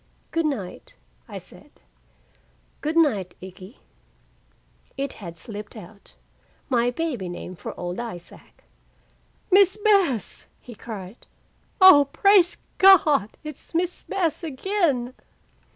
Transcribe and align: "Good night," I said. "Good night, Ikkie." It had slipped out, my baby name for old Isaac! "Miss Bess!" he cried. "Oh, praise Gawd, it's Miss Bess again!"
"Good 0.31 0.47
night," 0.47 0.95
I 1.27 1.37
said. 1.37 1.69
"Good 2.81 2.97
night, 2.97 3.35
Ikkie." 3.39 3.77
It 4.97 5.13
had 5.21 5.37
slipped 5.37 5.75
out, 5.75 6.15
my 6.69 6.89
baby 6.89 7.29
name 7.29 7.55
for 7.55 7.79
old 7.79 7.99
Isaac! 7.99 8.63
"Miss 9.51 9.77
Bess!" 9.77 10.47
he 10.59 10.73
cried. 10.73 11.27
"Oh, 11.79 12.09
praise 12.11 12.57
Gawd, 12.79 13.37
it's 13.43 13.75
Miss 13.75 14.01
Bess 14.01 14.43
again!" 14.43 15.13